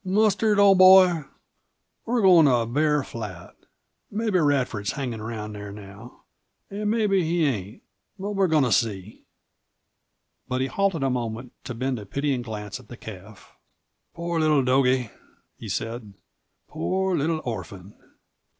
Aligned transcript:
"Mustard, 0.03 0.57
old 0.57 0.79
boy, 0.79 1.25
we're 2.07 2.23
goin' 2.23 2.47
to 2.47 2.65
Bear 2.65 3.03
Flat. 3.03 3.55
Mebbe 4.09 4.41
Radford's 4.41 4.93
hangin' 4.93 5.19
around 5.19 5.53
there 5.53 5.71
now. 5.71 6.23
An' 6.71 6.89
mebbe 6.89 7.11
he 7.11 7.45
ain't. 7.45 7.83
But 8.17 8.31
we're 8.31 8.47
goin' 8.47 8.63
to 8.63 8.71
see." 8.71 9.25
But 10.47 10.59
he 10.61 10.65
halted 10.65 11.03
a 11.03 11.11
moment 11.11 11.53
to 11.65 11.75
bend 11.75 11.99
a 11.99 12.07
pitying 12.07 12.41
glance 12.41 12.79
at 12.79 12.87
the 12.87 12.97
calf. 12.97 13.55
"Poor 14.15 14.39
little 14.39 14.63
dogie," 14.63 15.11
he 15.57 15.69
said; 15.69 16.15
"poor 16.67 17.15
little 17.15 17.39
orphan. 17.45 17.93